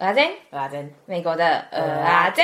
[0.00, 2.42] 阿珍，阿珍，美国的呃阿珍。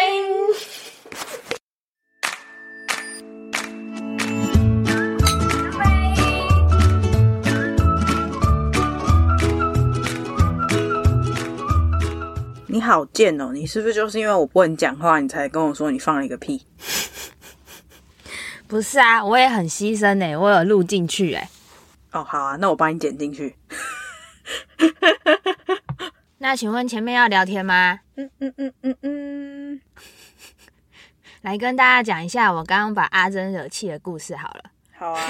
[12.67, 13.53] 你好贱哦！
[13.55, 16.63] 你是不是就是因为我不能讲话，你才跟我说你放了一个屁？
[18.69, 21.49] 不是啊，我也很牺牲哎，我有录进去哎。
[22.13, 23.57] 哦，好啊，那我帮你剪进去。
[26.47, 27.99] 那请问前面要聊天吗？
[28.15, 29.81] 嗯嗯嗯嗯嗯。
[31.43, 34.63] 来跟大家讲一下我刚刚把阿珍惹气的故事好了。
[34.97, 35.21] 好啊。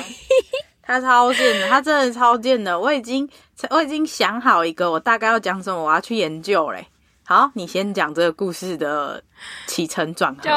[0.84, 2.78] 他超贱的，他真的超贱的。
[2.78, 3.26] 我已经
[3.70, 6.86] 我已经想好一个，我大概要讲什么，我要去研究嘞。
[7.24, 9.24] 好，你先讲这个故事的
[9.66, 10.42] 起承转合。
[10.42, 10.50] 就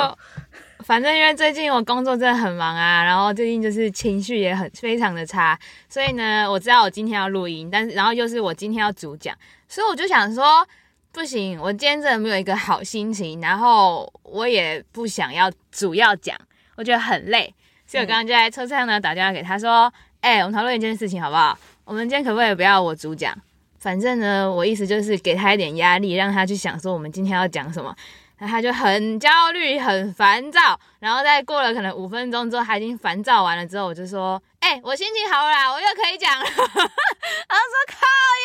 [0.84, 9.36] 反正因为最近我工作真的很忙啊，然后最近就是情绪也很非常的差，所以呢，我知道我今天要录音，但是然后又是我今天要主讲，
[9.68, 10.66] 所以我就想说，
[11.12, 16.38] 不行，我今天真的没有一个好心情，然后我也不想要主要讲，
[16.76, 17.54] 我觉得很累，
[17.86, 21.58] 所以我刚刚就在车上呢打电话给他说，哎、我们讨论一件事情好不好？
[21.84, 23.38] 我们今天可不可以不要我主讲？
[23.80, 27.96] 反正呢，我意思就是给他一点压力，让他去想说我们今天要讲什么，
[28.40, 37.98] 然后他就很焦虑、很烦躁，然后再过了可能五分钟之后，他已经烦躁完了之后，我就说：“哎、我心情好了啦，我又可以讲了。”然后说：“靠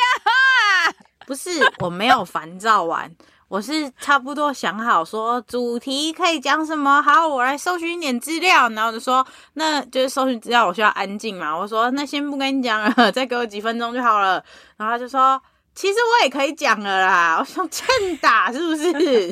[0.03, 3.11] 呀，不是，我没有烦躁完。”
[3.47, 11.57] 我是差不多想好说主题可以讲什么，好，我来搜寻一点资料，然后就说那就是搜寻资料，我需要安静嘛。
[11.57, 14.43] 我说那先不跟你讲了， 再给我几分钟就好了。
[14.77, 15.41] 然后他就说
[15.75, 17.87] 其实我也可以讲了啦， 我想欠
[18.19, 19.31] 打是不是？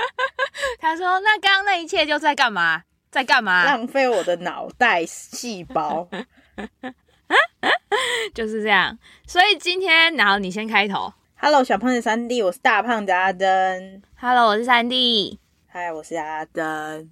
[0.78, 2.82] 他说那刚刚那一切就在干嘛？
[3.10, 3.64] 在干嘛？
[3.64, 6.08] 浪费我的脑袋细胞，
[8.34, 8.96] 就是这样。
[9.26, 11.12] 所以今天，然后你先开头。
[11.36, 14.02] Hello，小胖子三弟，我是大胖子阿登。
[14.20, 15.40] Hello，我是三弟。
[15.66, 17.10] 嗨，我是阿登。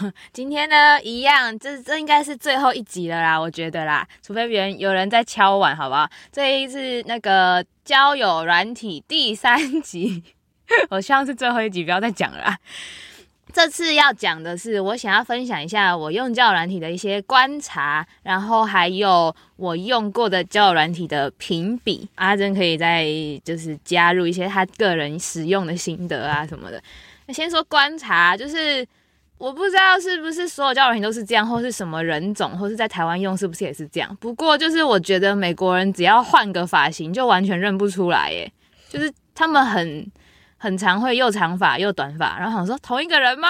[0.32, 6.08] 今天呢，一样，这这应该是最后一集了啦，我觉得啦，除非别人有人在敲碗，好不好？
[6.30, 10.22] 这一次那个交友软体第三集，
[10.90, 12.58] 我希望是最后一集，不要再讲了啦。
[13.52, 22.06] 这次要讲的是，我想要分享一下我用交友软体的一些观察，然后还有我用过的交友软体的评比。
[22.16, 23.06] 阿珍可以再
[23.44, 26.82] 就是加入一些他个人使用的心得啊什么的。
[27.24, 28.86] 那先说观察，就是
[29.38, 34.16] 我不知道是不是所有交友软体都是这样，或是什么人种，或是在台湾用是不是也是这样。
[34.20, 38.52] 不过就是我觉得美国人只要换个发型，就完全认不出来耶，
[38.88, 40.10] 就是他们很。
[40.58, 43.46] 很常会又长发又短发，然后想说同一个人吗？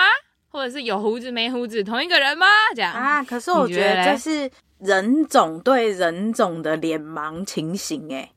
[0.48, 2.46] 或者是有胡子没胡子同一个人吗？
[2.74, 3.22] 这样啊？
[3.22, 8.32] 可是我觉得这是人种对人种的脸盲情形诶，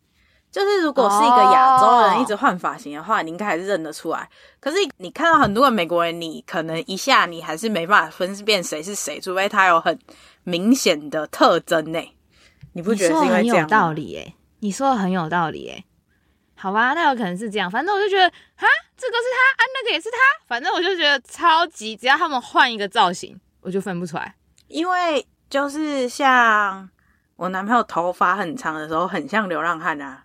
[0.52, 4.28] 就是如果是一个亚洲人一直换发型的话，你应该还是认得出来。
[4.60, 9.98] 可是你看到很多个美国人，你可能一下你还是没办法分辨谁是谁，除非他有很
[10.44, 12.16] 明显的特征诶。
[12.74, 15.86] 你不觉得是因为这样道理诶，你说的很有道理诶。
[16.56, 17.70] 好吧，那有可能是这样。
[17.70, 18.68] 反正我就觉得，哈，
[18.98, 20.18] 这个是他啊，那个也是他。
[20.48, 24.36] 反正我就觉得超级，只要他们换一个造型，我就分不出来。
[24.68, 26.90] 因为就是像
[27.38, 30.24] 我男朋友头发很长的时候，很像流浪汉啊。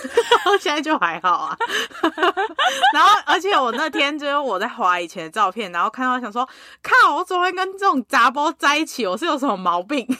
[0.60, 1.56] 现在就还好啊。
[2.94, 6.48] 然后，而且我那天就是我在滑以前的照片，然后看到想说，
[6.82, 9.06] 靠，我怎么会跟这种杂包在一起？
[9.06, 10.06] 我是有什么毛病？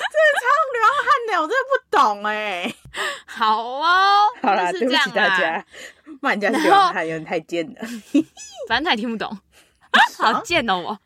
[0.00, 2.72] 这超流浪汉的，我真的不懂哎。
[3.26, 5.64] 好哦，好啦，对不起大家，
[6.20, 7.74] 骂人家是流浪汉有点太贱了。
[8.68, 9.38] 反正他也听不懂，
[10.18, 10.98] 好贱哦我。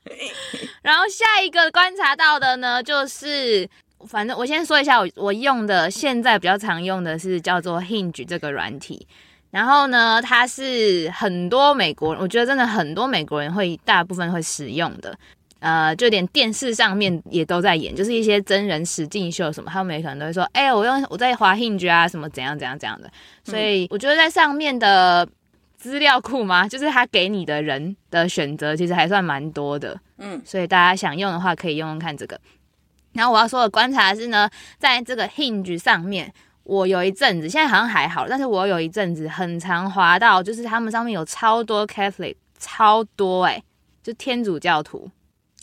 [0.82, 3.69] 然后下一个观察到的呢，就是
[4.07, 9.07] 反正我先说一下，我我用的现在比较常用的是叫做 Hinge 这个软体。
[9.51, 15.15] 然后呢，它是很多美国人，我觉得真的很多美国人会大部分会使用的。
[15.61, 23.09] 呃，就连电视上面也都在演，就是一些真人实境秀什么，他们也可能都会说，哎、欸，我用我在滑 Hinge 啊，什么怎样怎样怎样的。
[23.44, 25.29] 所以我觉得在上面的
[25.76, 30.00] 资料库嘛，就是他给你的人的选择，其实还算蛮多的。
[30.19, 32.41] 嗯，所以大家想用的话，可以用用看这个。
[33.12, 34.49] 然后我要说的观察是呢，
[34.79, 36.32] 在这个 Hinge 上面，
[36.64, 43.64] 我有一阵子，现在好像还好，但是我有一阵子很常滑到，就是他们上面有超多 Catholic，超多哎、欸，
[44.03, 45.11] 就天主教徒。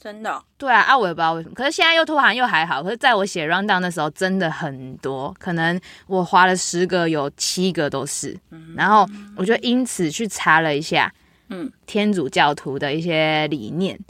[0.02, 1.54] 真的、哦，对啊，啊，我也不知道为什么。
[1.54, 2.82] 可是现在又突然又还好。
[2.82, 8.34] 可是在我写 rundown 的时候，真的很多，可能我滑了十个，有七个都是。
[8.52, 9.06] 嗯、然后
[9.36, 11.14] 我就因此去查了一下，
[11.50, 14.06] 嗯，天主教徒的一些理念，嗯、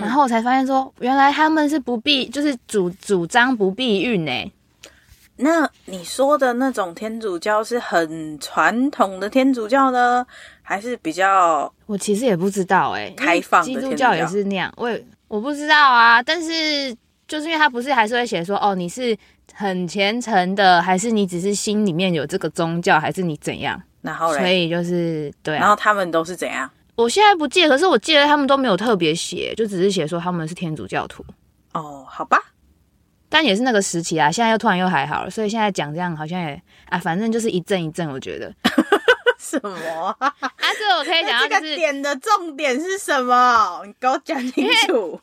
[0.00, 4.52] 然后我才发现说，原来他们是不避，就是主主张不避孕呢。
[5.36, 10.26] 那你说的那种天主教是很传统的天主教呢，
[10.62, 11.72] 还是比较？
[11.86, 16.20] 我其实也不知道哎、欸，开放的基督教也是那样，我也我不知道啊。
[16.20, 16.92] 但是
[17.28, 19.16] 就是因为他不是还是会写说哦，你是
[19.54, 23.80] 很虔诚的，还是你只是心里面有这个宗教，还是你怎样？
[24.02, 26.68] 然后，所以就是对、啊，然后他们都是怎样？
[26.98, 31.24] 我现在不记得，可是我记得他们都没有特别写，就只是写说他们是天主教徒。
[31.72, 32.36] 哦，好吧。
[33.28, 38.52] 但也是那个时期啊，现在又突然又还好了，所以现在讲这样好像也啊，反正就是一阵一阵，我觉得。
[39.38, 39.70] 什么
[40.18, 40.34] 啊？
[40.42, 43.80] 啊，这个我可以讲到，就是点的重点是什么？
[43.86, 45.20] 你给我讲清楚。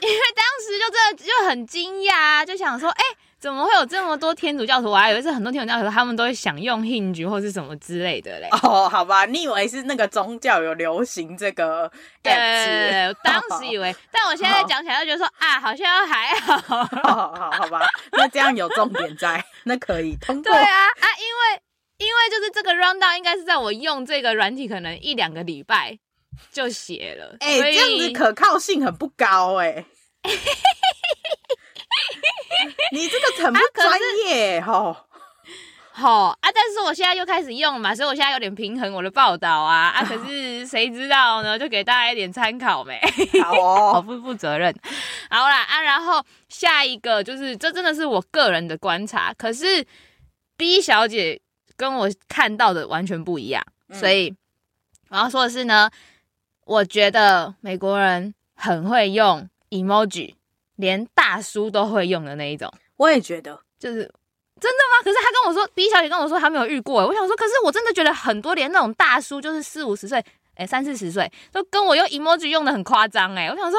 [0.00, 3.25] 因为当时就真的就很惊讶，就想说，哎、欸。
[3.38, 4.90] 怎么会有这么多天主教徒？
[4.90, 8.48] 我还以为是很多天主教徒，他们都会想用 Hinge 或是什么之类的嘞。
[8.62, 11.90] 哦，好吧，你以为是那个宗教有流行这个？
[12.22, 16.56] 对，我当时以为， 但我现在讲起来就觉得说啊，好像还好。
[16.56, 20.50] 好好好吧，那这样有重点在，那可以通过。
[20.50, 21.60] 对啊啊，因为
[21.98, 25.98] 因为就是这个 rundown 应该是在我用这个软体可能一两个礼拜
[26.50, 29.86] 就写了，哎、欸，这样子可靠性很不高哎、欸。
[32.92, 35.04] 你这个很不专业哈，
[35.92, 41.58] 好 啊，但是我现在又开始用嘛，所以我现在有点平衡我的报道啊啊， 可是谁知道呢？
[41.58, 43.00] 就给大家一点参考没？
[43.42, 44.74] 好哦，好不负责任。
[45.30, 49.84] 好啦啊，然后下一个就是，这真的是我个人的观察，可是
[50.56, 51.40] B 小姐
[51.76, 54.34] 跟我看到的完全不一样，所以
[55.08, 55.90] 我要说的是呢，
[56.64, 60.34] 我觉得美国人很会用 emoji。
[60.76, 64.10] 连大叔都会用的那一种，我也觉得，就是
[64.60, 65.02] 真的吗？
[65.04, 67.06] 可是他跟我说，B 小姐跟我说她没有遇过。
[67.06, 70.24] 我想说，可是我真的觉得很多连那种大叔，就是四五十岁，
[70.54, 73.34] 哎，三四十岁，都跟我用 emoji 用的很夸张。
[73.34, 73.78] 哎，我想说，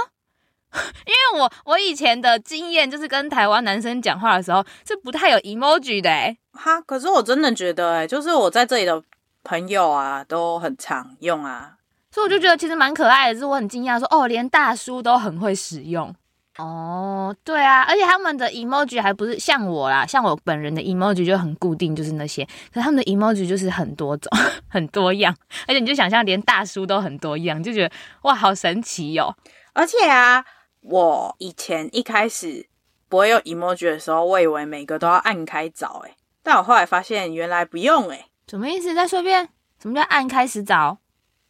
[1.05, 6.11] 因为我我以前的经验就是跟台湾男生讲话的时候是不太有 emoji 的。
[6.11, 9.01] 哎，哈，可是我真的觉得，哎，就是我在这里的
[9.43, 11.77] 朋友啊，都很常用啊，
[12.11, 13.33] 所以我就觉得其实蛮可爱的。
[13.33, 16.13] 就是我很惊讶说，哦，连大叔都很会使用。
[16.57, 22.43] 哦，对啊，而且他们的 emoji 还不是像我啦，像我本人的 emoji 就很固定，就是那些。
[22.73, 24.29] 可是他们的 emoji 就是很多种，
[24.67, 25.35] 很多样，
[25.67, 29.35] 而且你就想象连大叔都很多样，就觉得哇，好神奇哦。
[29.73, 30.43] 而且啊，
[30.81, 32.67] 我以前一开始
[33.07, 38.95] 不会用 emoji 的时候，我以为每个都要按开找，诶，但我后来发现原来不用，诶，什么意思？
[38.95, 39.47] 再说一遍，
[39.79, 40.97] 什么叫按开始找？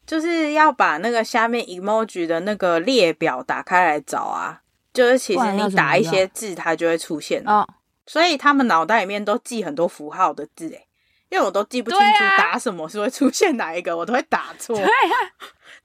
[0.06, 4.62] 就是要把那个下面 emoji 的那个列表打开来找啊。
[4.98, 7.68] 就是其实你打一些字，它就会出现哦。
[8.08, 10.88] 所以他们脑袋里面都记很多符号的字，哎，
[11.30, 12.06] 因为我都记不清楚
[12.36, 14.74] 打什么是会出现哪一个，我都会打错。
[14.82, 15.16] 对啊，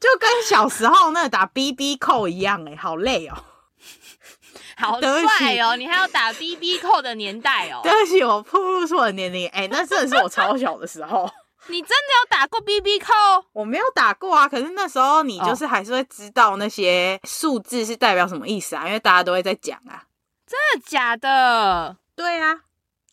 [0.01, 3.37] 就跟小时候那个打 BB 扣一样，哎，好累哦。
[4.79, 7.81] 好帅哦，你还要打 BB 扣的年代哦。
[7.83, 11.31] 对不起，我暴露出了年龄，诶，那真的是我超小的时候。
[11.69, 13.13] 你真的有打过 BB 扣？
[13.53, 20.05] 我没有打过啊，可是那时候你就是还是会知道那些数字是代表什么意思啊，因为大家都会在讲啊。
[20.47, 21.97] 真的假的？
[22.15, 22.61] 对啊，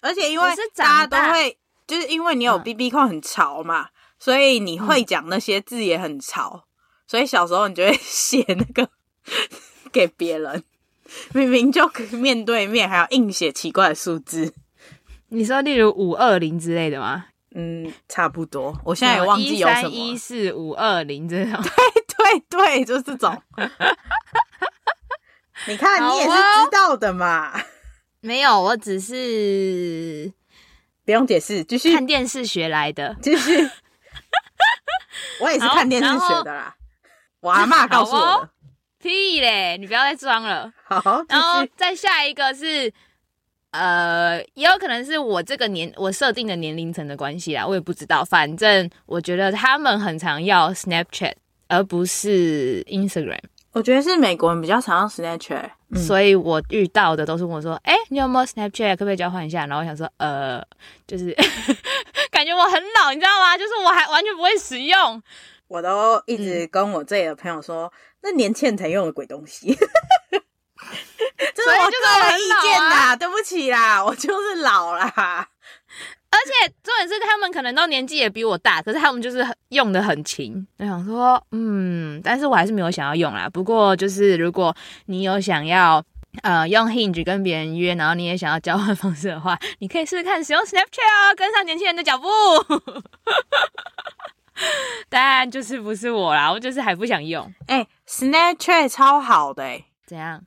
[0.01, 1.57] 而且因为大家都会，
[1.87, 6.65] 就是因为你有 BB 扣很潮嘛，嗯、所以你会讲那些字也很潮，
[7.07, 8.89] 所以小时候你就会写那个
[9.93, 10.63] 给别人，
[11.33, 14.53] 明明就可以面对面，还要硬写奇怪的数字。
[15.29, 17.27] 你说例如五二零之类的吗？
[17.55, 18.79] 嗯，差不多。
[18.85, 19.89] 我现在也忘记有什么。
[19.89, 21.53] 一四五二零这种。
[21.61, 21.71] 对
[22.07, 23.41] 对对，就是这种。
[25.67, 27.59] 你看，你也是知道的嘛。
[28.21, 30.31] 没有，我只是
[31.05, 33.15] 不用解释，继续看电视学来的。
[33.21, 33.67] 继续。
[35.41, 36.75] 我也是看电视学的啦。
[37.39, 38.49] 我阿嬷告诉我的。
[38.99, 39.77] 屁嘞！
[39.77, 40.71] 你不要再装了。
[40.83, 42.93] 好，然后再下一个是。
[43.71, 48.25] 呃，也有可能是我这个年我设定的年龄层的关系啦，我也不知道。
[48.25, 51.33] 反正我觉得他们很常要 Snapchat，
[51.67, 53.39] 而不是 Instagram。
[53.71, 58.93] 我觉得是美国人比较常用 Snapchat，嗯，所以我遇到的都是问我说：“哎，欸，你有没有 Snapchat？
[58.95, 60.59] 可不可以交换一下？”然后我想说：“呃，
[61.05, 61.31] 就是
[62.31, 63.55] 感觉我很老，你知道吗？
[63.55, 65.21] 就是我还完全不会使用。”
[65.69, 69.77] 我都一直跟我这里的朋友说：“嗯，那年轻人才用的鬼东西。”
[71.55, 71.81] 这是我个
[72.29, 75.47] 人意见呐，啊、对不起啦，我就是老啦。
[76.31, 76.51] 而且
[76.83, 80.65] 重点是他们可能都年纪也比我大，可是他们就是用的很勤。
[80.77, 83.49] 我想说，嗯，但是我还是没有想要用啦。
[83.49, 84.75] 不过就是如果
[85.07, 86.03] 你有想要
[86.43, 92.27] 呃用 Hinge 跟别人约，然后你也想要交换方式的话，你可以试试看使用 Snapchat 哦，跟上年轻人的脚步。
[95.09, 97.51] 但就是不是我啦，我就是还不想用。
[97.67, 100.43] 哎、欸、，Snapchat 超好的哎、欸，怎样？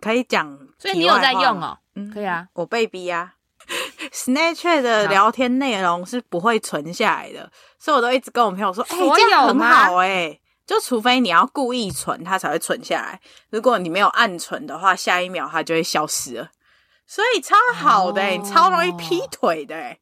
[0.00, 1.78] 可以讲，所以你有在用哦？
[1.94, 3.34] 嗯，可以啊，我被逼啊。
[4.12, 13.20] Snapchat 的聊天内容是不会存下来的，所以我都一直跟我朋友说，哎、这样很好哎、欸，就除非你要故意存，它才会存下来。
[13.50, 16.50] 如果你没有按存的话，下一秒它就会消失了。
[17.06, 18.52] 所以超好的、欸，oh.
[18.52, 19.98] 超容易劈腿的、欸，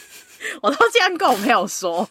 [0.60, 2.08] 我都这样跟我朋友说。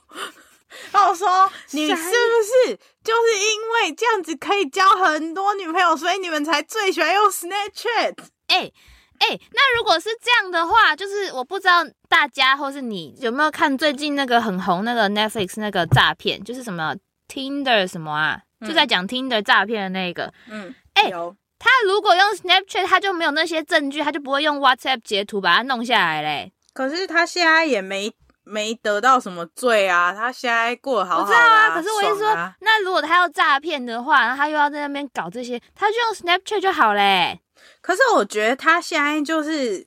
[0.91, 8.15] 然后我说，你是不是就是因为这样子可以交很多女朋友，所以你们才最喜欢用 Snapchat？
[8.47, 8.73] 哎、欸。
[9.19, 16.95] 哎、欸，那如果是这样的话，就是我不知道大家或是你有没有看最近那个很红那个 Netflix 那个诈骗，就是什么
[17.27, 20.31] Tinder 什么啊，嗯、就在讲 Tinder 诈骗的那个。
[20.51, 21.09] 嗯，哎、
[21.57, 26.53] 他如果用 Snapchat，他就没有那些证据，他就不会用 WhatsApp 截图把它弄下来嘞。
[26.75, 28.13] 可是他现在也没
[28.47, 31.23] 没得到什么罪啊，他现在过得好好、啊。
[31.23, 37.39] 我知道啊，可是我意思说，啊、那如果他要诈骗的话，然后他又要在那边搞这些，他就用 Snapchat 就好嘞。
[37.81, 39.85] 可是我觉得他现在就是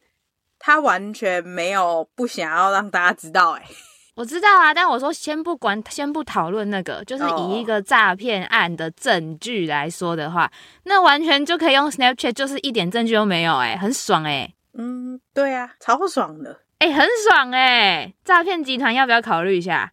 [0.59, 3.75] 他完全没有不想要让大家知道哎、欸，
[4.17, 10.50] 我知道啊，但我说先不管，先不讨论那个，就是以一个诈骗案的证据来说的话，oh.
[10.85, 19.92] 那完全就可以用 Snapchat，就是一点证据都没有哎、欸，很爽哎、欸，嗯，对啊，超爽的，哎、欸，很爽哎、欸，诈骗集团要不要考虑一下？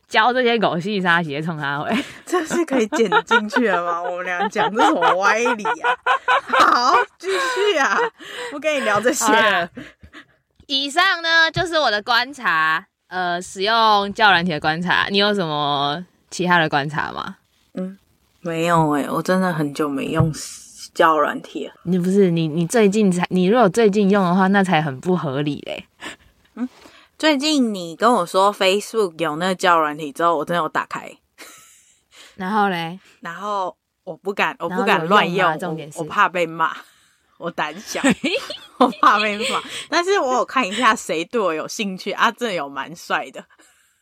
[0.08, 4.00] 教这些狗戏沙鞋冲他喂， 这是可以剪进去了吗？
[4.04, 5.98] 我们俩讲这什么歪理啊？
[6.46, 7.98] 好，继续啊！
[8.52, 9.68] 不跟你聊这些了。
[10.68, 15.08] 以上呢就是我的观察，呃，使用交友软体的观察。
[15.10, 17.38] 你有什么其他的观察吗？
[17.74, 17.98] 嗯，
[18.42, 20.32] 没有哎、欸，我真的很久没用
[20.94, 21.74] 交友软体了。
[21.84, 25.86] 你不是你，你最近才，你如果最近用的话，那才很不合理嘞。
[26.56, 26.68] 嗯。
[27.18, 31.12] 最近你跟我说 Facebook 有那个交友软体之后，我真的有打开。
[32.36, 36.76] 然后嘞，然后我不敢，我不敢乱用，重点是我，我怕被骂，
[37.38, 38.02] 我胆小，
[38.80, 39.62] 我怕被骂。
[39.88, 43.46] 但是我有看一下谁对我有兴趣啊，真的有蛮帅的。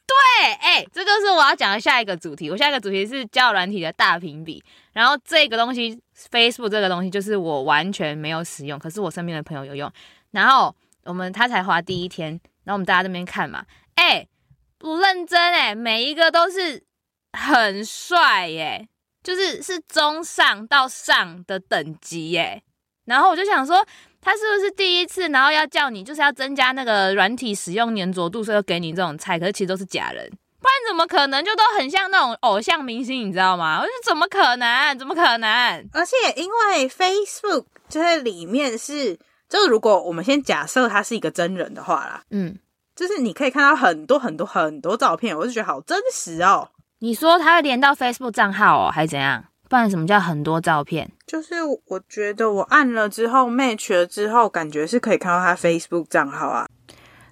[0.09, 2.49] 对，哎、欸，这就是我要讲的下一个主题。
[2.49, 4.63] 我下一个主题是交友软体的大评比。
[4.91, 6.01] 然后这个东西
[6.31, 9.91] ，Facebook 这个东西，就是我完全没有使用，可是我身边的朋友有用。
[10.31, 12.39] 然后我们他才滑第一天。
[12.63, 14.27] 然后我们大家这边看嘛，哎、
[14.77, 16.83] 不认真哎、每一个都是
[17.33, 18.87] 很帅耶、
[19.23, 22.63] 就是是中上到上的等级耶、
[23.09, 23.85] 然后我就想说，
[24.21, 30.29] 他是不是第一次，然后要叫你就是要增加那个软体使用粘着度，所以要给你这种菜，可是其实都是假人，
[30.61, 33.79] 不然怎么可能就都很像那种偶像明星，你知道吗？
[33.81, 34.93] 我说怎么可能？
[34.97, 35.89] 怎么可能？
[35.91, 39.19] 而且因为 Facebook 就是里面是。
[39.49, 42.55] 就是如果我们先假设他是一个真人的话啦，嗯，
[42.95, 46.69] 就是你可以看到很多很多很多照片，我就觉得好真实哦。
[46.99, 49.43] 你说他会连到 Facebook 账号哦，还是怎样？
[49.69, 51.09] 不然什么叫很多照片？
[51.25, 56.67] 就是我觉得我按了之后 match 了之后，感觉是可以看到他 Facebook 账号啊。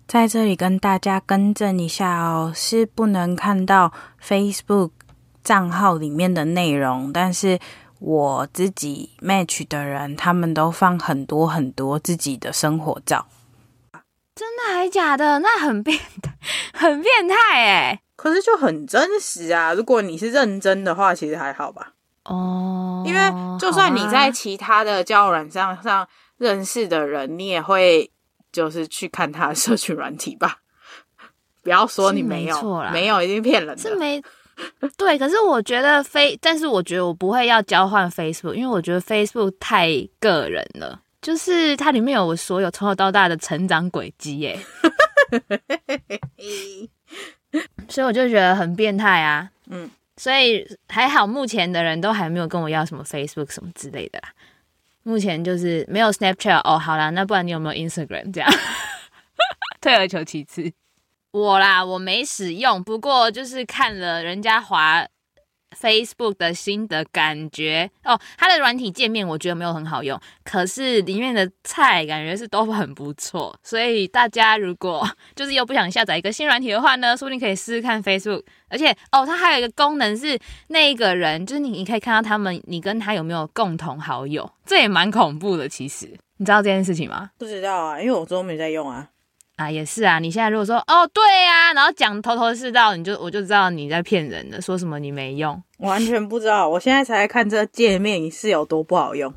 [0.08, 3.92] 在这里跟大家更正一下哦，是不能看到
[4.24, 4.92] Facebook
[5.44, 7.60] 账号里面的内容，但是。
[8.00, 13.26] 我自己 match 的人，他们都放很多很多自己的生活照，
[14.36, 15.40] 真的还假的？
[15.40, 16.32] 那很变态，
[16.78, 18.00] 很变态哎！
[18.16, 19.74] 可是就很真实啊！
[19.74, 21.94] 如果你是认真的话，其实还好吧？
[22.28, 23.20] 哦，因为
[23.60, 26.08] 就算你在其他的交友软件上
[26.38, 28.12] 认识的人，你也会
[28.52, 30.58] 就是去看他的社群软体吧？
[31.64, 34.22] 不要说你没有，没，没有，一定骗人的，是没。
[34.98, 39.88] 对，可是我觉得非，但是我觉得我不会要交换 Facebook，因为我觉得 Facebook 太
[40.20, 44.60] 个人了，就是它里面有我所有从小到大的成长轨迹耶，
[47.88, 49.48] 所以我就觉得很变态啊。
[49.70, 54.30] 嗯，所以还好，目前的人都还没有跟我要什么 Facebook 什么之类的啦。
[55.04, 58.52] 目前就是没有 Snapchat 哦，好啦，那不然你有没有 Instagram 这样？
[59.80, 60.74] 退而求其次。
[61.32, 65.08] 我啦，我没使用，不过就是看了人家滑
[65.80, 85.70] Facebook 的新的感觉哦，它的软体界面我觉得没有很好用，可是里面的菜感觉是都很不错，所以大家如果就是又不想下载一个新软体的话呢，说不定可以试试看 Facebook，而且哦，它还有一个功能是那一个人，就是你你可以看到他们，你跟他有没有共同好友，这也蛮恐怖的。
[85.70, 86.08] 其实
[86.38, 87.30] 你知道这件事情吗？
[87.38, 89.10] 不知道啊，因为我都没在用啊。
[89.58, 90.20] 啊，也是啊！
[90.20, 96.70] 你现在如果说哦，对呀、啊，然后讲头头是道，你就我就知道你在骗人的，说什么你没用，完全不知道。
[96.70, 99.34] 我现在才看这个界面是有多不好用，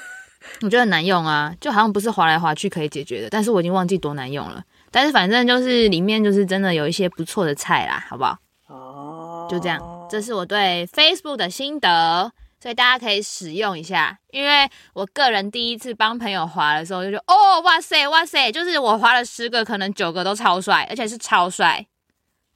[0.60, 3.30] 我觉得很难用啊，就好像不是划来划去可以解决的。
[3.30, 4.62] 但是我已经忘记多难用了。
[4.90, 8.36] 但是反正就是里面就是真的有一些不错的菜啦，好不好？
[8.68, 9.80] 哦，就这样，
[10.10, 12.30] 这是我对 Facebook 的心得。
[12.64, 14.18] 所以大家可以使用一下。
[14.30, 21.86] 因为我个人第一次帮朋友滑的时候，就觉得哦，哇塞，哇塞，就是我滑了十个，可能九个都超帅，而且是超帅，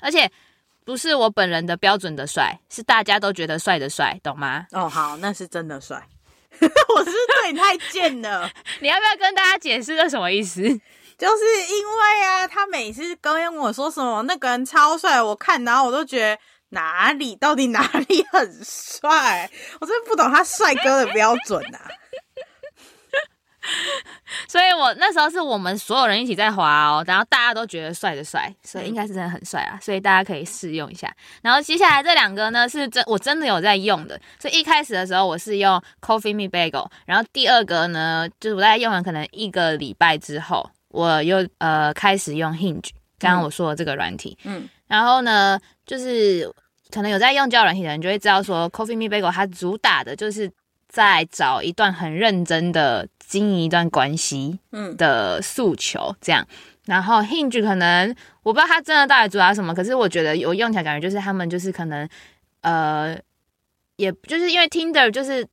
[0.01, 0.31] 而且
[0.83, 4.67] 不是我本人的标准的帅，是大家都觉得帅的帅，懂吗？
[4.73, 6.03] 哦，好，那是真的帅。
[6.59, 7.11] 我是
[7.43, 8.51] 对你太贱了，
[8.81, 10.63] 你要不要跟大家解释这什么意思？
[11.19, 17.37] 就是因为啊，他每次跟我说什么那个人超帅，我看然后我都觉得哪里？
[17.37, 21.81] 到底哪里很帅， 我真的不懂他帅哥的标准啊。
[24.49, 31.15] 所以我那时候是我们所有人一起在滑哦，然后大家都觉得帅的帅，所以应该是真的很帅啊，所以大家可以试用一下。
[31.43, 46.53] 然后接下来这两个呢是真我真的有在用的，所以一开始的时候我是用 Coffee Me Bagel，然后第二个呢就是我在用了可能一个礼拜之后，我又呃开始用 Hinge，刚刚我说的这个软体，嗯，然后呢就是
[46.91, 50.51] 可能有在用交友软体的人就会知道说 Coffee Me Bagel 它主打的就是。
[50.91, 56.49] 在找一段很认真的经营一段关系，嗯的诉求这样，
[56.87, 58.09] 然后 Hinge 可能
[58.43, 62.09] 我不知道它真的到底主打什么，可是我觉得我用起来感觉就是他们就是可能
[62.63, 63.15] 呃，
[63.97, 65.47] 也就是因为 Tinder 就是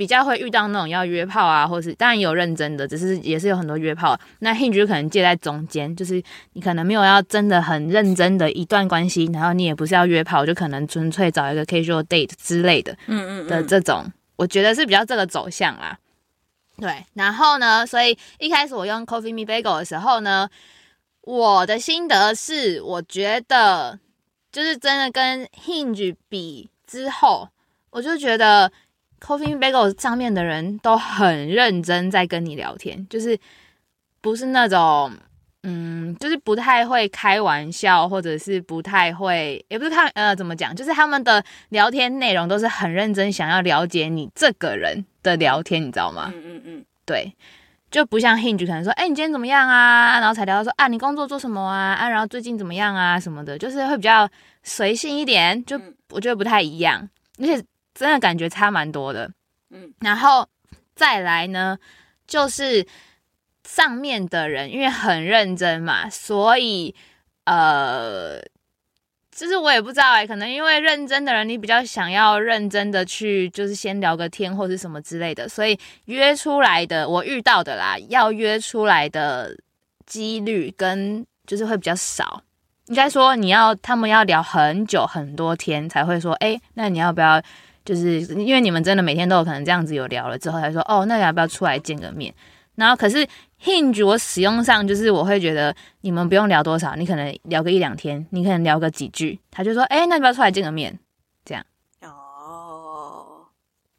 [0.00, 6.22] 比较会遇到那种要约炮啊，或是当然有认真的，只是也是有很多约炮，那 Hinge 可能介在中间，就是
[6.54, 14.10] 你可能没有要真的很认真的一段关系，然后你也不是要约炮，就可能纯粹找一个 casual date 之类的，嗯嗯的这种。
[14.36, 15.98] 我觉得是比较这个走向啦，
[16.78, 20.48] 对，然后呢，所以一开始我用 Coffee Me Bagel 的时候呢，
[21.20, 23.98] 我的心得是，我觉得
[24.50, 27.50] 就是真的跟 Hinge 比之后，
[27.90, 28.72] 我就觉得
[29.20, 33.38] Coffee Bagel 上面的人都很认真在跟你聊天，就是
[34.20, 35.12] 不是那种。
[35.62, 46.32] 嗯，就是不太会开玩笑，或者是不太会，也不是看呃怎么讲，就是他们的聊天内容都是很认真，想要了解你这个人的聊天，你知道吗？
[46.34, 47.30] 嗯嗯嗯，对，
[47.90, 50.18] 就不像 Hinge 可能说，哎、欸，你今天怎么样啊？
[50.18, 51.92] 然后才聊到说啊，你工作做什么啊？
[51.92, 53.20] 啊，然后最近怎么样啊？
[53.20, 54.26] 什么的，就是会比较
[54.62, 57.06] 随性一点，就我觉得不太一样，
[57.38, 57.62] 而且
[57.94, 59.30] 真的感觉差蛮多的。
[59.70, 60.48] 嗯，然后
[60.94, 61.78] 再来呢，
[62.26, 62.86] 就是。
[63.62, 66.92] 上面的人因为很认真嘛，所以
[67.44, 68.40] 呃，
[69.30, 79.56] 就是我也不知道哎、欸，可能因为认真的人，你比较想要认真的去，就是先聊个天或是什么之类的，所以约出来的我遇到的啦，要约出来的
[80.04, 82.42] 几率跟就是会比较少。
[82.86, 87.40] 应该说你要他们要聊很久很多天才会说，哎、欸，那你要不要？
[87.90, 92.32] 就是因为你们真的每天都有可能这样子有聊了之后才说，哦，那你要不要出来见个面？
[92.76, 93.26] 然后可是
[93.60, 100.96] Hinge 我使用上就是我会觉得你们不用聊多少，你可能聊个一两天，你可能聊个几句，他就说，哎，那你不要出来见个面，
[101.44, 101.66] 这样。
[102.02, 103.46] 哦，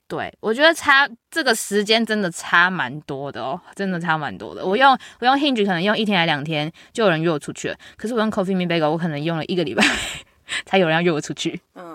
[0.08, 4.66] 对，我觉得差这个时间真的差蛮多的哦，真的差蛮多的。
[4.66, 9.84] 我用我用 Hinge 可能用一天还两天就有人约我出去了，可是我用 Coffee Me Bagel 我可能用了一个礼拜
[10.66, 11.62] 才有人要约我出去。
[11.76, 11.91] 嗯，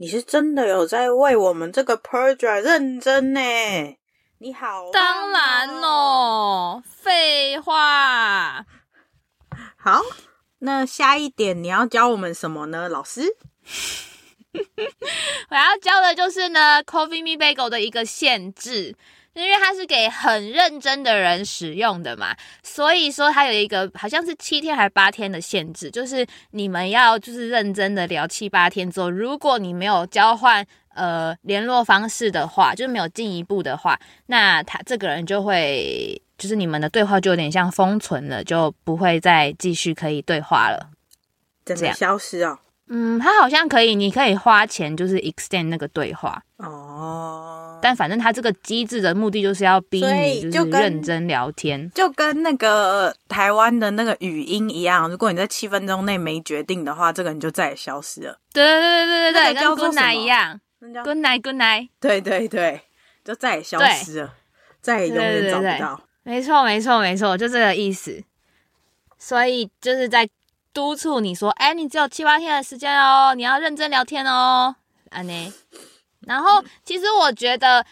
[0.00, 3.40] 你是真的有在为我们这个 project 认真呢？
[4.38, 8.64] 你好、哦，当然哦，废话。
[9.76, 10.00] 好，
[10.60, 13.22] 那下一点你要教我们什么呢，老师？
[15.50, 18.94] 我要教的就是呢，Coffee Me Bagel 的一个限制。
[19.38, 40.90] 因为它是给很认真的人使用的嘛，所以说它有一个好像是七天还是八天的限制，就是你们要就是认真的聊七八天之后，如果你没有交换呃联络方式的话，就是没有进一步的话，那他这个人就会就是你们的对话就有点像封存了，就不会再继续可以对话了，
[41.64, 42.58] 真的消失哦。
[42.90, 47.78] 嗯，它好像可以，你可以花钱就是 extend 那个对话哦。
[47.82, 55.08] 但反正它这个机制的目的就是要逼你就是认真聊天，就跟，那个台湾的那个语音一样。
[55.08, 58.38] 如果你在七分钟内没决定的话，这个人就再也消失了。
[58.52, 61.88] 对对对对对对，跟 good night 一样，good night good night。
[62.00, 62.80] 对对对，
[63.24, 64.34] 就再也消失了，
[64.80, 66.00] 再也永远找不到。
[66.22, 68.24] 没错没错没错，就这个意思。
[69.18, 70.28] 所以就是在。
[70.78, 74.76] 督促你说，哎，你只有七八天的时间哦，你要认真聊天哦，
[75.10, 75.52] 安妮。
[76.20, 77.84] 然后，其实我觉得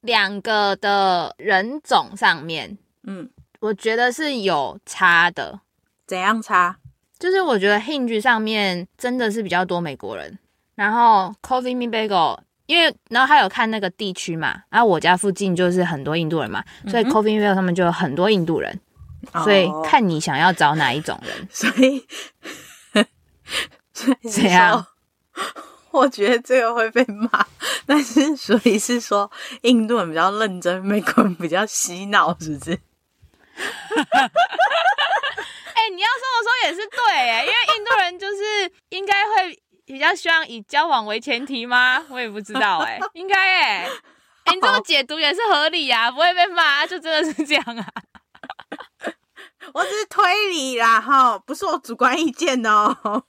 [0.00, 3.28] 两个的人种上面，嗯，
[3.60, 5.60] 我觉得是有差的。
[6.06, 6.78] 怎样差？
[7.18, 10.38] 就是我觉得 Hinge 上面真的是比较多美国人，
[10.74, 18.80] 然后 Coffee Me Bagel，因为然后他有看那个地区嘛，然后我家附近就是很多印度人嘛，所以 Coffee Me Bagel 上面就有很多印度人。
[19.44, 22.06] 所以看你想要找哪一种人， 所以，
[23.92, 24.86] 所以这样，
[25.90, 27.46] 我觉得这个会被骂，
[27.86, 29.30] 但是所以是说
[29.62, 32.72] 印度人比较认真，美国人比较洗脑，是不是？
[35.74, 42.02] 哎、欸，你要这么说也是对哎，因为印度人就是应该会比较希望以交往为前提吗？
[42.08, 43.88] 我也不知道哎， 应该哎，
[44.44, 47.86] 哎，你这么解读也是合理啊，不会被骂，就真的是这样啊。
[50.30, 53.24] 推理啦，哈，不是我主观意见哦。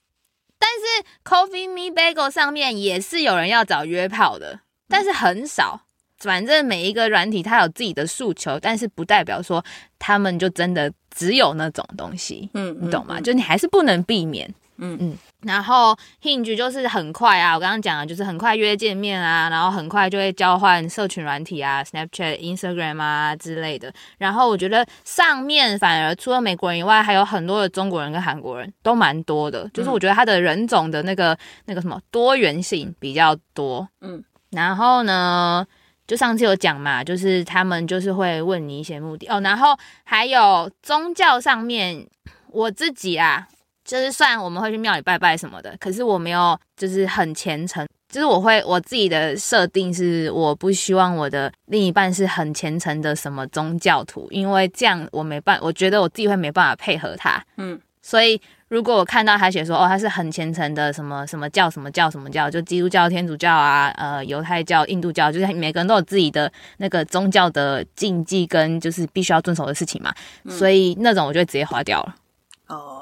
[0.60, 5.82] 但是 Coffee Me Bagel 上面也是有人要找约炮的，但是很少。
[6.20, 9.66] 反正每一个软体它有自己的诉求，但是不代表说
[9.98, 12.48] 他们就真的只有那种东西。
[12.54, 13.16] 嗯，你懂吗？
[13.18, 14.54] 嗯、就你还是不能避免。
[14.78, 15.18] 嗯嗯。
[15.42, 23.92] 然后 Hinge 就是很快啊，我刚刚讲的就是很快约见面啊，然后很快就会交换社群软体啊，Snapchat、Instagram 啊之类的。
[24.20, 29.68] 然后我觉得上面反而除了美国人以外，还有很多的中国人跟韩国人都蛮多的。
[29.74, 33.88] 就是我觉得他的人种的那个那个什么多元性比较多。
[34.02, 34.24] 嗯。
[34.52, 35.66] 然后呢，
[36.06, 39.40] 就上次有讲嘛，就是他们就是会问你一些目的哦。
[39.42, 42.06] 然后还有宗教上面，
[42.52, 43.48] 我自己啊。
[43.84, 57.44] 就是算我们会去庙里拜拜什么的，可是我没有就是很虔诚，就是我会我自己的设定是我不希望我的另一半是很虔诚的什么宗教徒，因为这样我没办，我觉得我自己会没办法配合他。
[57.58, 58.40] 嗯，所以
[58.70, 70.14] 如果我看到他写说哦他是很虔诚的什么什么教什么教什么教，就基督教、天主教啊，呃犹太教、印度教，就是每个人都有自己的那个宗教的禁忌跟就是必须要遵守的事情嘛，
[70.46, 72.16] 嗯、所以那种我就直接划掉了。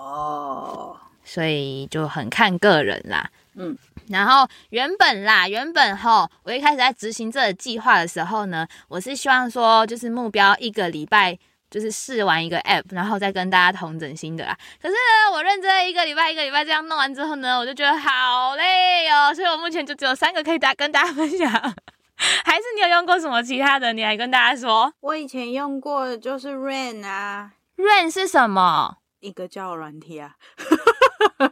[0.09, 3.29] 哦，所以就很看个人啦。
[3.55, 11.37] 嗯，然后原本啦，原本齁，我一开始在执行这个计划的时候呢，我是希望说，就是目标一个礼拜
[11.69, 14.57] 就是试完一个 app，然后再跟大家同整新的啦。
[14.81, 21.51] 可是呢，我认真一个礼拜一个礼拜这样弄完之后呢，我就觉得好累哦，所以我目前就只有三个可以大跟大家分享。
[22.43, 23.93] 还是你有用过什么其他的？
[23.93, 24.93] 你来跟大家说。
[25.01, 28.97] 我以前用过的就是 Rain 啊，Rain 是什么？
[29.19, 30.35] 一个叫软体啊，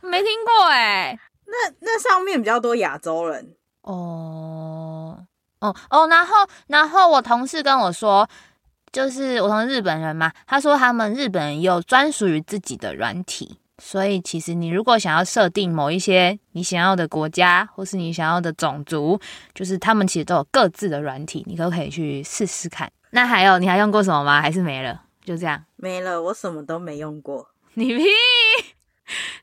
[0.00, 1.18] 没听过哎、欸。
[1.46, 5.26] 那那上面比较多亚洲人哦
[5.60, 6.36] 哦哦，然后
[6.68, 8.28] 然后我同事跟我说，
[8.92, 19.20] 就是我同日本人嘛，他说他们日本人有专属于自己的软体，所以其实你如果想要设定某一些你想要的国家或是你想要的种族，
[19.54, 22.88] 就是他们其实都有各自的软体，你都可以去试试看。
[23.10, 24.40] 那还有你还用过什么吗？
[24.40, 25.02] 还是没了？
[25.24, 27.48] 就这样没了，我什么都没用过。
[27.74, 28.04] 你屁！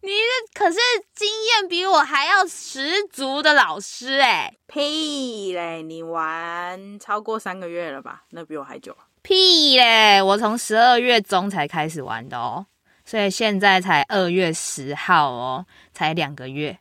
[0.01, 0.77] 你是可是
[1.13, 4.57] 经验比我还要十足的老师哎、欸！
[4.67, 5.81] 屁嘞！
[5.81, 8.23] 你玩超过三个月了吧？
[8.29, 8.95] 那比我还久。
[9.21, 10.21] 屁嘞！
[10.21, 12.65] 我从十二月中才开始玩的哦，
[13.03, 16.77] 所以现在才二月十号哦，才两个月。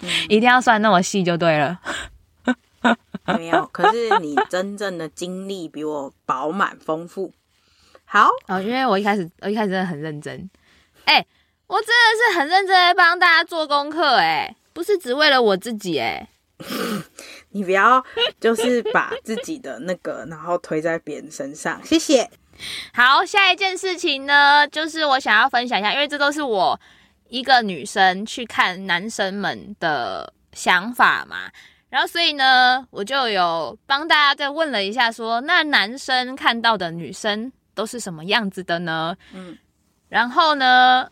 [0.00, 1.80] 嗯、一定要算那么细就对了。
[3.38, 7.32] 没有，可是你真正的经历比我饱满丰富。
[8.08, 10.48] 好哦，因为我一开始，我一开始真的很认真，
[11.04, 11.26] 哎、欸，
[11.66, 16.28] 我真的是很认真在帮大家做功课，哎，不是只为了我自己，哎，
[17.50, 18.02] 你不要
[18.40, 22.30] 就是把自己的那个，然后推在别人身上，谢谢。
[22.94, 26.80] 好，下一件事情呢，就是我想要分享一下，因为这都是我
[27.28, 31.50] 一个女生去看男生们的想法嘛，
[31.90, 37.52] 然后所以呢，我就有帮大家再问了一下说，说那男生看到的女生。
[37.76, 39.16] 都是什么样子的呢？
[39.32, 39.56] 嗯，
[40.08, 41.08] 然后呢？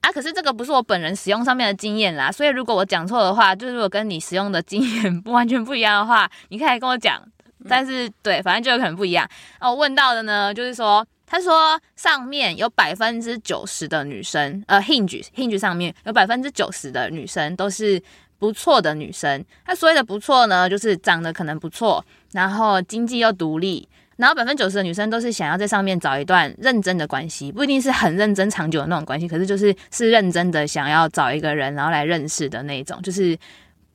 [0.00, 7.20] 啊，可是这个不是我本人使用上面的经验啦，所以如果我讲错的话，就是如果跟你使用的经验不完全不一样的话，你可以跟我讲。
[7.68, 9.28] 但是对，反正就有可能不一样。
[9.58, 18.00] 哦，我问到的呢，就是说，他说上面有百分之九十的女生，呃，Hinge Hinge 上面有百分之九十的女生都是
[18.38, 19.44] 不错的女生。
[19.64, 23.88] 他所谓的不错呢，就是长得可能不错，然后经济又独立。
[24.16, 33.38] 然后百分之九十的女生都是想要在上面找一段认真的关系，不一定是很认真长久的那种关系，可是就是是认真的想要找一个人，然后来认识的那种，就是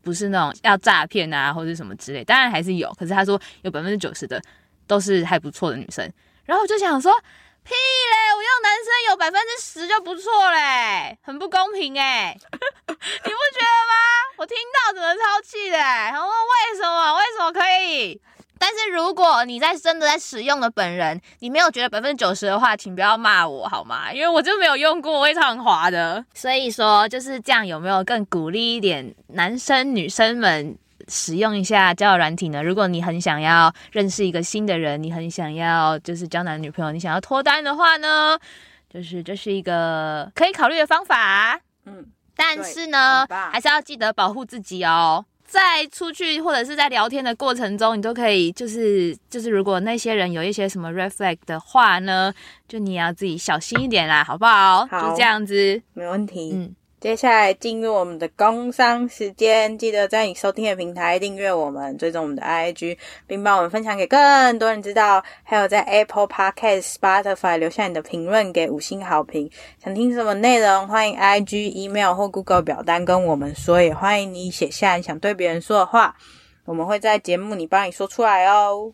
[0.04, 4.42] 不是那种要诈骗啊或者什么之类，当然还是有，可是他说有百分之九十的
[4.86, 6.08] 都是还不错的女生，
[6.46, 7.12] 然后我就想说
[7.64, 13.94] 屁嘞，我要男生有百分之十就不错嘞，很不公平哎， 你不觉得吗？
[14.38, 17.16] 我听到真的超气的，然后为什么？
[17.16, 18.20] 为什么可以？
[18.62, 24.14] 但是如果你在真的在使用的本人，你没有觉得百分之九十的话，请不要骂我好吗？
[24.14, 26.24] 因为我就没有用过，我会超很滑的。
[26.36, 32.62] 所以说就是这样，有没有更鼓励一点男生女生们使用一下交友软体呢？
[32.62, 38.38] 如果你很想要认识一个新的人，你很想要就是交男女朋友，你想要脱单的话呢，
[38.94, 41.60] 就是这是一个可以考虑的方法。
[41.88, 42.06] 嗯。
[42.34, 45.26] 但是呢，还是要记得保护自己哦。
[45.52, 52.34] 在出去或者是在聊天的过程中，你都可以就是就是，如果那些人有一些什么 flag 的话呢，
[52.70, 54.86] 就你要自己小心一点啦，好不好？
[54.86, 56.52] 好，就这样子，没问题。
[56.54, 56.74] 嗯。
[57.02, 65.24] 接下来进入我们的工商时间，记得在你收听的平台订阅我们，追踪我们的 IG，并帮我们分享给更多人知道。
[65.42, 69.50] 还有在 Apple Podcast、Spotify 留下你的评论，给五星好评。
[69.84, 76.16] 想听什么内容，欢迎 IG、email 或 Google 表单跟我们说，也欢迎你写下你想对别人说的话，
[76.66, 78.94] 我们会在节目里帮你说出来哦。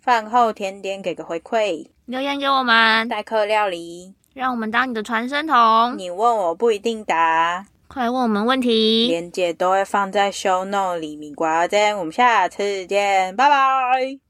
[0.00, 4.14] 饭后甜点给个回馈，留言给我们，代客料理。
[4.34, 5.96] 让我们当你的传声筒。
[5.98, 9.06] 你问我不一定答，快问我们问题。
[9.08, 11.34] 链接都会放在 show note 里面。
[11.34, 13.58] 挂针，我们下次见，拜拜。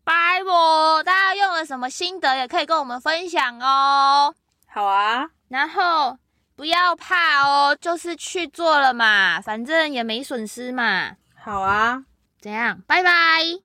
[0.04, 0.12] 拜
[0.44, 1.02] 拜。
[1.04, 4.34] 大家用了什么心得，也可以跟我们分享哦。
[4.66, 6.16] 好啊，然后
[6.56, 11.12] 不要怕哦，就是去做了嘛，反正也没损失嘛。
[11.36, 12.02] 好啊，
[12.40, 12.80] 怎样？
[12.86, 13.60] 拜拜。